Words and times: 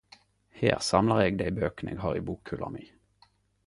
Her 0.61 0.77
samlar 0.87 1.21
eg 1.25 1.37
dei 1.43 1.53
bøkene 1.61 1.95
eg 1.95 2.03
har 2.07 2.21
i 2.23 2.27
bokhylla 2.31 2.75
mi. 2.79 2.87